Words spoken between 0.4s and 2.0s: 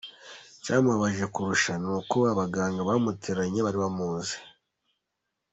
Icyamubabaje kurusha ni